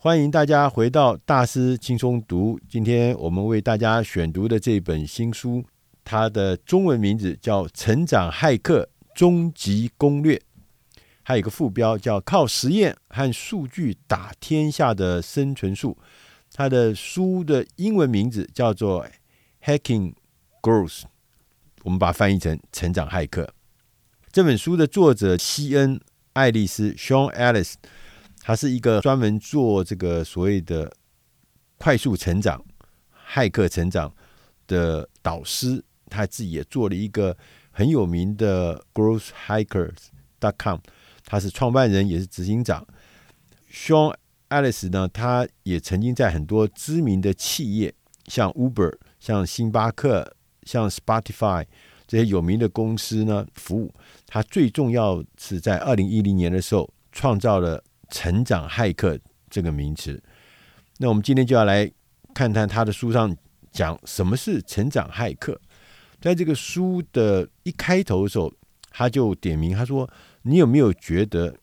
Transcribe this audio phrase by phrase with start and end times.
[0.00, 2.56] 欢迎大家回到大师轻松读。
[2.68, 5.64] 今天我们为大家选读的这本新书，
[6.04, 10.36] 它的中文名字叫《成长骇客终极攻略》，
[11.24, 15.98] 还有一个副标叫“靠实验和数据打天下的生存术”。
[16.54, 19.04] 它的书的英文名字叫做
[19.64, 20.14] 《Hacking
[20.62, 21.00] Growth》，
[21.82, 23.52] 我们把它翻译成“成长骇客”。
[24.30, 25.96] 这本书的作者西恩·
[26.34, 27.74] 爱丽丝 （Sean Ellis）。
[28.48, 30.90] 他是一个专门做这个所谓的
[31.76, 32.64] 快速成长、
[33.30, 34.10] 骇客成长
[34.66, 37.36] 的导师，他自己也做了一个
[37.70, 40.78] 很有名的 GrowthHackers.com，
[41.26, 42.86] 他是创办人也是执行长。
[43.70, 44.16] Sean
[44.48, 47.92] Ellis 呢，他也曾经在很多知名的企业，
[48.28, 51.66] 像 Uber、像星巴克、像 Spotify
[52.06, 53.92] 这些有名的公司呢服务。
[54.26, 57.84] 他最重要是在二零一零年的时候创造了。
[58.10, 59.18] 成长骇客
[59.50, 60.22] 这个名词，
[60.98, 61.90] 那我们今天就要来
[62.34, 63.36] 看看他的书上
[63.70, 65.60] 讲什么是成长骇客。
[66.20, 68.52] 在这个书的一开头的时候，
[68.90, 70.08] 他就点名，他说
[70.42, 71.54] ：“你有没有觉得，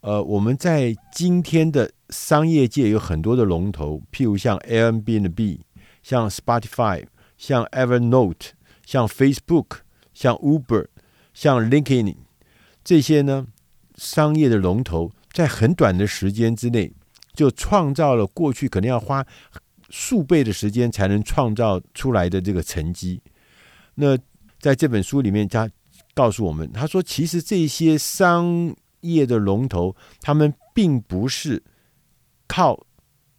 [0.00, 5.60] 呃，我们在今天的商业界有很多的龙头，譬如像 Airbnb、
[6.02, 7.06] 像 Spotify、
[7.38, 8.50] 像 Evernote、
[8.84, 9.78] 像 Facebook、
[10.12, 10.88] 像 Uber、
[11.32, 12.16] 像 LinkedIn
[12.84, 13.46] 这些呢，
[13.96, 16.92] 商业的龙头。”在很短的时间之内，
[17.34, 19.24] 就创造了过去可能要花
[19.88, 23.20] 数倍的时间才能创造出来的这个成绩。
[23.94, 24.16] 那
[24.58, 25.68] 在这本书里面，他
[26.14, 31.62] 告诉我们，他说，其实这些商业的龙头，他们并不是
[32.46, 32.86] 靠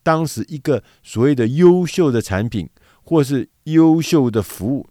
[0.03, 2.69] 当时一个所谓的优秀的产品
[3.03, 4.87] 或是优秀的服务，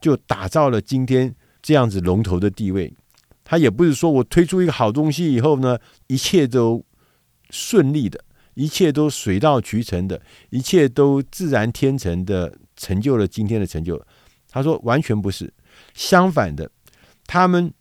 [0.00, 2.94] 就打造了今天这样子龙头的地位。
[3.44, 6.82] 他也不是说我推出一个好东西以后呢，一切都
[7.50, 8.18] 顺利的，
[8.54, 14.02] 一切都水到渠成的，一切都自然天成的成就了今天的成就。
[14.48, 15.52] 他说完全不是，
[15.92, 16.70] 相反的，
[17.26, 17.72] 他们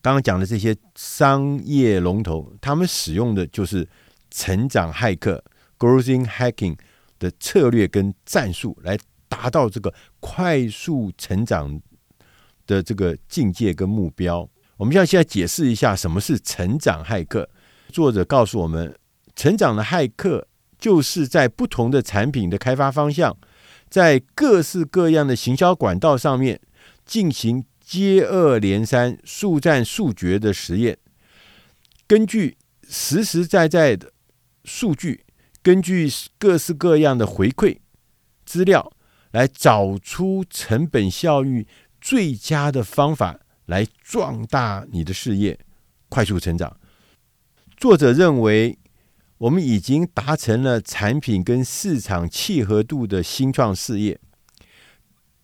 [0.00, 3.88] 刚刚讲的这些商业龙头，他们使用的就是
[4.30, 5.42] 成长骇客
[5.78, 6.76] （growth hacking）
[7.18, 8.96] 的策略跟战术，来
[9.28, 11.80] 达到这个快速成长
[12.66, 14.48] 的这个境界跟目标。
[14.78, 17.50] 我们要现在解释一下什么是成长骇客。
[17.90, 18.96] 作者告诉我们，
[19.34, 20.46] 成长的骇客
[20.78, 23.36] 就是在不同的产品的开发方向，
[23.88, 26.60] 在各式各样的行销管道上面
[27.04, 30.96] 进行接二连三、速战速决的实验，
[32.06, 32.56] 根据
[32.88, 34.12] 实实在在的
[34.64, 35.24] 数据，
[35.60, 37.78] 根据各式各样的回馈
[38.46, 38.92] 资料，
[39.32, 41.66] 来找出成本效益
[42.00, 43.40] 最佳的方法。
[43.68, 45.58] 来壮大你的事业，
[46.08, 46.74] 快速成长。
[47.76, 48.78] 作者认为，
[49.36, 54.18] 我们已经达成了产品跟市场契合度的新创事业。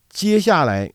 [0.09, 0.91] 接下来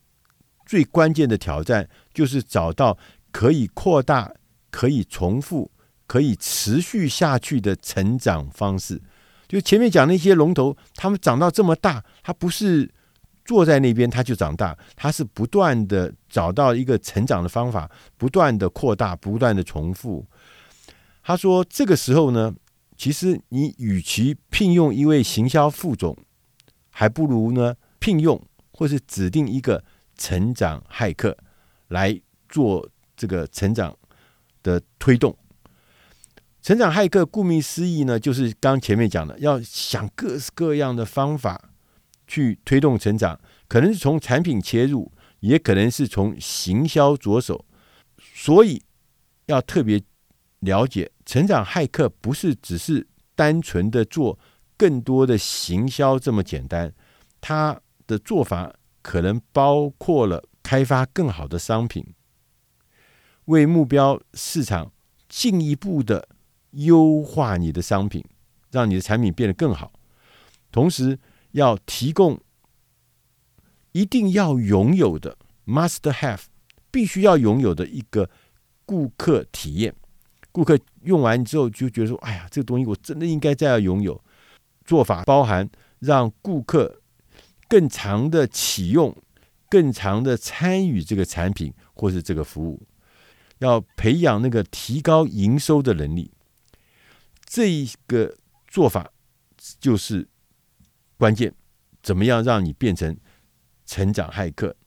[0.66, 2.98] 最关键的挑战就是找到
[3.32, 4.34] 可以扩大、
[4.72, 5.70] 可以重复、
[6.08, 9.00] 可以持续下去的成长方式。
[9.48, 12.92] 就前面讲那些龙头，他们长到这么大，它不是。
[13.50, 14.78] 坐在那边，他就长大。
[14.96, 20.24] 他是不断的找到一个成长的方法，不断的扩大，不断的重复。
[21.24, 22.54] 他说：“这个时候呢，
[22.96, 26.16] 其实你与其聘用一位行销副总，
[26.92, 28.40] 还不如呢聘用
[28.72, 29.84] 或是指定一个
[30.16, 31.36] 成长骇客
[31.88, 32.88] 来做
[33.18, 33.98] 这个成长
[34.62, 35.36] 的推动。
[36.62, 41.69] 成长骇客顾名思义呢，就是刚前面讲的，要想各式各样的方法。”
[42.30, 47.66] 去推动成长，可能是从产品切入，也可能是从行销着手。
[48.20, 48.80] 所以
[49.48, 50.00] 要特别
[50.60, 54.38] 了解，成长骇客不是只是单纯的做
[54.78, 56.94] 更多的行销这么简单，
[57.42, 62.06] 他的做法可能包括了开发更好的商品，
[63.46, 64.92] 为目标市场
[65.28, 66.30] 进一步的
[66.74, 68.24] 优化你的商品，
[68.70, 69.92] 让你的产品变得更好，
[70.72, 71.18] 同时。
[71.52, 72.40] 要提供
[73.92, 76.42] 一定要拥有的 must have，
[76.92, 78.30] 必须要拥有的一个
[78.86, 79.96] 顾客体验。
[80.52, 84.22] 顾客用完之后就觉得说：“哎呀，这个东西我真的应该再要拥有。”
[84.86, 85.70] 做法包含
[86.00, 87.02] 让顾客
[87.68, 89.16] 更长的启用、
[89.70, 92.82] 更长的参与这个产品或是这个服务。
[93.60, 96.32] 要培养那个提高营收的能力。
[97.46, 98.36] 这一个
[98.68, 99.12] 做法
[99.80, 100.28] 就是。
[101.20, 101.54] 关键，
[102.02, 103.18] 怎么样让你变成
[103.86, 104.78] 成长骇客？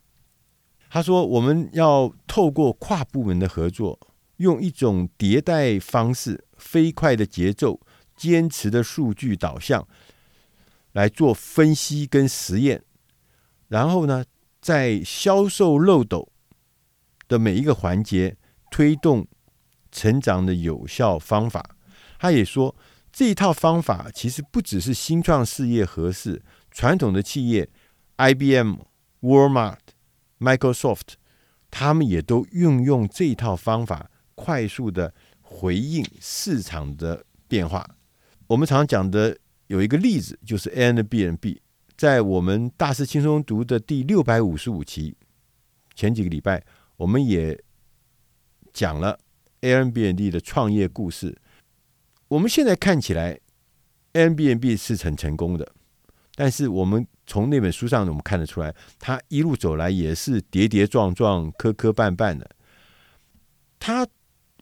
[0.89, 4.01] 他说：“我们要透过跨部门的合作，
[4.39, 7.79] 用一种迭代方式、飞快的节奏，
[8.17, 9.87] 坚持的数据导向
[10.93, 12.83] 来做分析跟实验，
[13.69, 14.25] 然后呢，
[14.63, 16.33] 在销售漏斗
[17.29, 18.39] 的每一个环节
[18.71, 19.27] 推动
[19.91, 21.77] 成长的有效方法。
[22.19, 22.75] 他也说，
[23.13, 27.69] 这一套方法其实不只是新创事业合适，传统的企业
[28.17, 28.77] ，IBM、
[29.21, 29.77] Walmart、
[30.41, 31.17] Microsoft，
[31.71, 35.13] 他们也都运用这一套方法，快速的
[35.43, 37.87] 回应市场的变化。
[38.47, 39.37] 我们常讲的
[39.67, 41.59] 有一个例子，就是 Airbnb，
[41.99, 45.15] 在我们大师轻松读的第六百五十五期，
[45.95, 46.65] 前几个礼拜，
[46.97, 47.63] 我们也
[48.73, 49.19] 讲了
[49.61, 51.37] Airbnb 的创业故事。
[52.33, 53.39] 我们现在看起来
[54.15, 55.71] ，Airbnb 是很成功的，
[56.35, 62.49] 但是我们从那本书上我们看得出来，他一路走来也是跌跌撞撞、磕磕绊绊的。
[63.79, 64.09] 他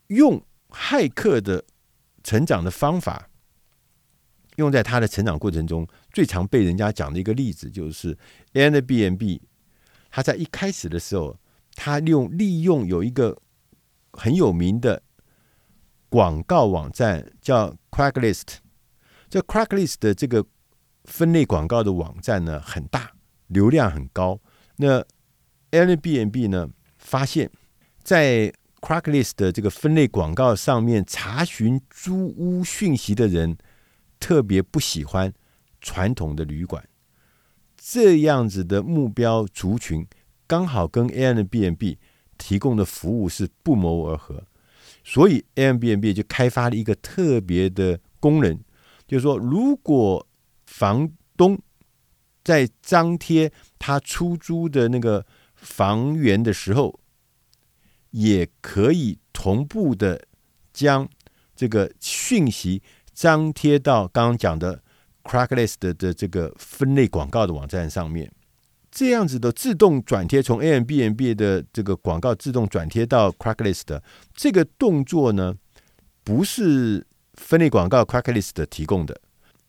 [0.08, 1.64] 用骇客的
[2.24, 3.30] 成长的方法，
[4.56, 8.18] 用在他的成长过程中，最常被人家讲的一个例子就是
[8.52, 9.40] Airbnb。
[10.10, 11.38] 他在一开始的时候，
[11.76, 13.40] 他用利用有一个
[14.10, 15.04] 很有名的。
[16.10, 18.56] 广告网站叫 Craigslist，
[19.30, 20.44] 这 Craigslist 的这个
[21.04, 23.12] 分类广告的网站呢，很大，
[23.46, 24.38] 流量很高。
[24.76, 25.02] 那
[25.70, 26.68] Airbnb 呢，
[26.98, 27.48] 发现，
[28.02, 33.56] 在 Craigslist 的这个分类广告上面查询租屋讯息的人，
[34.18, 35.32] 特别不喜欢
[35.80, 36.88] 传统的旅馆，
[37.76, 40.04] 这样子的目标族群，
[40.48, 41.98] 刚好跟 Airbnb
[42.36, 44.42] 提供的服务是不谋而合。
[45.02, 48.58] 所以，Airbnb 就开发了一个特别的功能，
[49.06, 50.26] 就是说，如果
[50.66, 51.58] 房东
[52.44, 57.00] 在张贴他出租的那个房源的时候，
[58.10, 60.26] 也可以同步的
[60.72, 61.08] 将
[61.54, 62.82] 这个讯息
[63.12, 64.82] 张贴到刚刚讲的
[65.24, 68.30] Craigslist 的这个分类广告的网站上面。
[68.90, 74.00] 这样子的自动转贴，从 A M B N B 的这个广告自动转贴到 Cracklist
[74.34, 75.54] 这个动作呢，
[76.24, 79.20] 不是分类广告 Cracklist 提供的，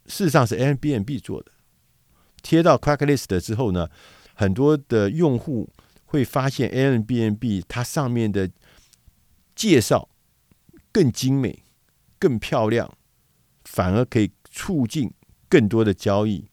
[0.07, 1.51] 事实上是 A M B N B 做的。
[2.41, 3.87] 贴到 Cracklist 之后呢，
[4.33, 5.69] 很多的用户
[6.05, 8.49] 会发现 A M B N B 它上面的
[9.55, 10.09] 介绍
[10.91, 11.63] 更精美、
[12.17, 12.91] 更漂亮，
[13.65, 15.13] 反而可以促进
[15.47, 16.49] 更多的交易。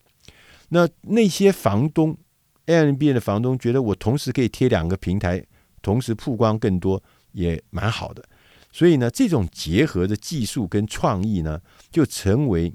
[0.68, 2.18] 那那些房东。
[2.68, 5.44] Airbnb 的房东觉得我同时可以贴两个平台，
[5.80, 8.22] 同时曝光更多，也蛮好的。
[8.70, 11.60] 所以呢，这种结合的技术跟创意呢，
[11.90, 12.74] 就成为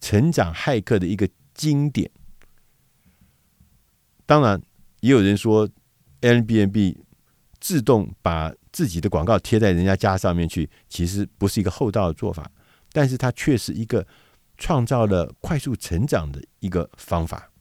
[0.00, 2.10] 成长骇客的一个经典。
[4.26, 4.60] 当然，
[4.98, 5.68] 也有人说
[6.22, 6.98] a i b n b
[7.60, 12.50] 自动把自己的广告贴在人家家上面去，其实不是一个厚道的做法，
[12.90, 14.04] 但是它却是一个
[14.58, 17.51] 创造了快速成长的一个方法。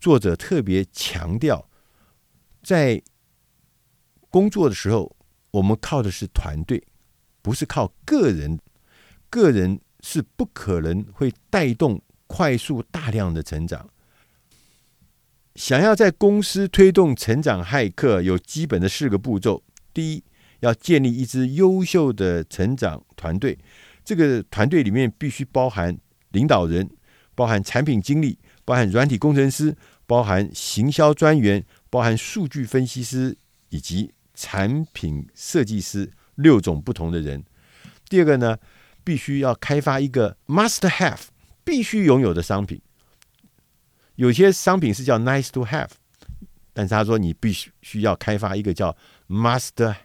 [0.00, 1.68] 作者特别强调，
[2.62, 3.00] 在
[4.30, 5.14] 工作的时候，
[5.50, 6.82] 我们靠的是团队，
[7.42, 8.58] 不是靠个人。
[9.28, 13.88] 个人是不可能会带动快速大量的成长。
[15.54, 19.62] 想要在公司推动成长，骇客有基本的四个步骤：
[19.94, 20.24] 第一，
[20.60, 23.56] 要建立一支优秀的成长团队，
[24.04, 25.96] 这个团队里面必须包含
[26.30, 26.90] 领导人，
[27.34, 28.38] 包含产品经理。
[28.70, 33.36] 包含软体工程师，包含行销专员，包含数据分析师
[33.70, 37.42] 以及产品设计师六种不同的人。
[38.08, 38.56] 第二个呢，
[39.02, 41.18] 必须要开发一个 must have
[41.64, 42.80] 必须拥有的商品。
[44.14, 45.88] 有些商品是叫 nice to have，
[46.72, 48.96] 但是他说你必须需要开发一个叫
[49.28, 49.96] must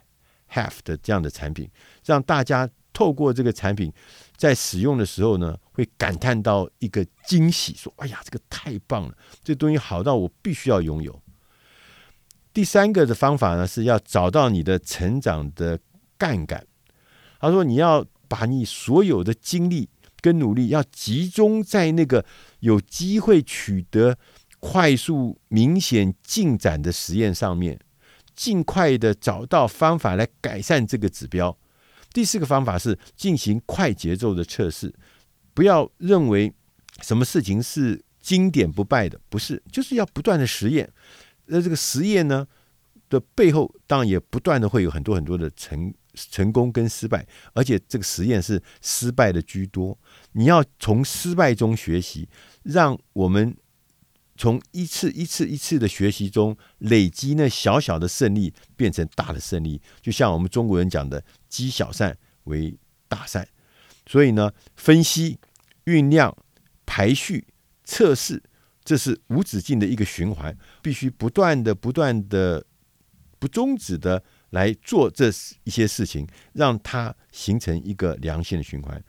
[0.50, 1.70] have 的这样的产品，
[2.04, 3.92] 让大家透过这个产品。
[4.36, 11.22] 在使用的时候呢，会感叹到一个惊喜，说：“哎呀，这个太棒了，这东西好到我必须要拥有。”
[12.52, 15.78] 第三个的方法呢，是要找到你的成长的
[16.18, 16.66] 杠杆。
[17.40, 19.88] 他说：“你要把你所有的精力
[20.20, 22.24] 跟努力，要集中在那个
[22.60, 24.16] 有机会取得
[24.58, 27.78] 快速明显进展的实验上面，
[28.34, 31.56] 尽快的找到方法来改善这个指标。”
[32.16, 34.90] 第四个方法是进行快节奏的测试，
[35.52, 36.50] 不要认为
[37.02, 40.90] 什么事情是经典不败的，不是，就是要不断的实验。
[41.44, 42.46] 那这个实验呢
[43.10, 49.98] 的背后，当然也不断的会有很多很多的成成功跟失败，而且这个实验是失败的居多。
[50.32, 52.26] 你要从失败中学习，
[52.62, 53.54] 让我们。
[54.36, 59.80] 从一次一次一次的学习中累积那小小的胜利，变成大的胜利。
[60.00, 62.76] 就像我们中国人讲的“积小善为
[63.08, 63.48] 大善”，
[64.06, 65.38] 所以呢，分析、
[65.86, 66.36] 酝酿、
[66.84, 67.46] 排序、
[67.84, 68.42] 测试，
[68.84, 72.64] 这是无止境的一个循环，必须不断的、不断的、
[73.38, 75.28] 不终止的来做这
[75.64, 79.02] 一些事情，让它形成一个良性的循环。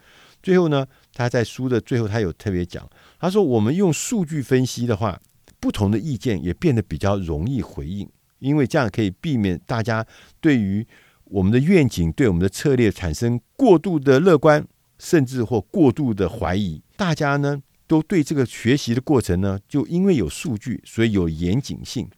[0.48, 2.90] 最后呢，他在书的最后，他有特别讲，
[3.20, 5.20] 他说我们用数据分析的话，
[5.60, 10.08] 不同的意见也变得比较容易回应，因为这样可以避免大家
[10.40, 10.88] 对于
[11.26, 14.66] 我们的愿景、对我们的策略产生过度的乐观，
[15.00, 16.82] 甚至或过度的怀疑。
[16.96, 22.10] 大家呢都对这个学习的过程呢，就因为有数据，所以有严谨性。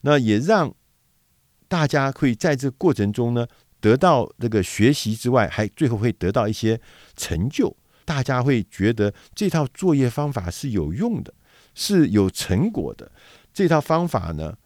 [0.00, 0.74] 那也让
[1.68, 3.46] 大家可以在这个过程中呢，
[3.80, 6.80] 得到这个学习之外，还最后会得到一些
[7.16, 7.76] 成就。
[8.04, 11.34] 大家会觉得这套作业方法是有用的，
[11.74, 13.10] 是有成果的。
[13.52, 14.56] 这套方法呢，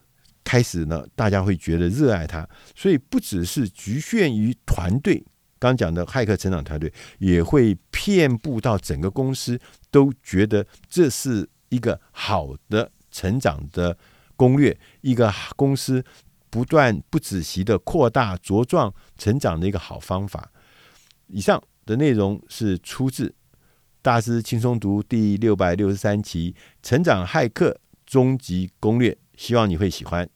[0.45, 2.47] 开始呢，大家会觉得热爱它。
[2.76, 5.25] 所以不只是局限于团队，
[5.59, 9.59] 刚讲的骇客成长团队，也会遍布到整个公司，
[9.90, 13.97] 都觉得这是一个好的成长的
[14.37, 16.05] 攻略，一个公司
[16.50, 20.50] 不断不仔细的扩大茁壮成长的一个好方法。
[21.28, 21.62] 以上。
[21.90, 23.28] 的内容是出自
[24.00, 26.52] 《大师轻松读》第六百六十三期
[26.83, 30.28] 《成长骇客终极攻略》，希望你会喜欢。